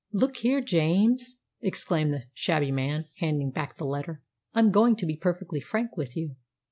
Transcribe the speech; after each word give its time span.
"Look 0.11 0.37
here, 0.37 0.61
James," 0.61 1.37
exclaimed 1.61 2.11
the 2.11 2.23
shabby 2.33 2.71
man, 2.71 3.05
handing 3.19 3.51
back 3.51 3.75
the 3.75 3.85
letter, 3.85 4.23
"I'm 4.51 4.71
going 4.71 4.95
to 4.95 5.05
be 5.05 5.15
perfectly 5.15 5.61
frank 5.61 5.95
with 5.95 6.17
you. 6.17 6.37